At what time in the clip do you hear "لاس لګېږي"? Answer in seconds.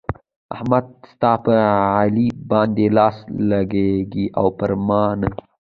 2.97-4.25